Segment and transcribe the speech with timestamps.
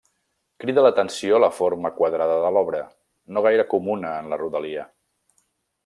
[0.61, 2.81] Crida l'atenció la forma quadrada de l'obra,
[3.37, 4.89] no gaire comuna en la rodalia.